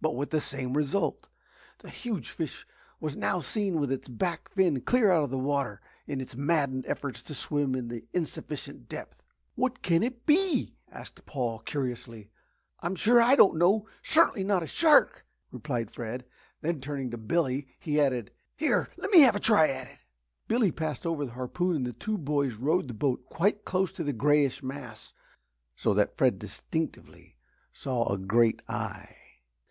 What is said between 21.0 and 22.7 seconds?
over the harpoon and the boys